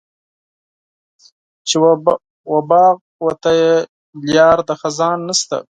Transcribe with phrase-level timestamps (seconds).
[1.67, 1.75] چې
[2.49, 3.73] و باغ وته یې
[4.33, 5.57] لار د خزان نشته.